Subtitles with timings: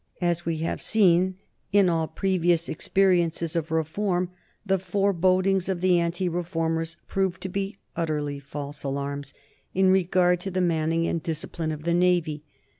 [0.19, 1.35] As we have seen
[1.71, 4.31] in all previous experiences of reform,
[4.65, 9.35] the forebodings of the anti reformers proved to be utterly false alarms
[9.75, 12.43] in regard to the manning and the discipline of the Navy.